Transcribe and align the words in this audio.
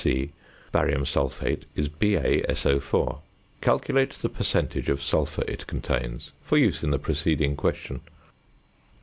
(c) 0.03 0.31
Barium 0.71 1.05
sulphate 1.05 1.67
is 1.75 1.87
BaSO_. 1.87 3.19
Calculate 3.61 4.09
the 4.13 4.29
percentage 4.29 4.89
of 4.89 4.99
sulphur 4.99 5.43
it 5.47 5.67
contains, 5.67 6.31
for 6.41 6.57
use 6.57 6.81
in 6.81 6.89
the 6.89 6.97
preceding 6.97 7.55
question. 7.55 8.01